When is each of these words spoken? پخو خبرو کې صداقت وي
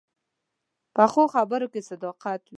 پخو 0.95 1.23
خبرو 1.33 1.67
کې 1.73 1.81
صداقت 1.89 2.41
وي 2.43 2.49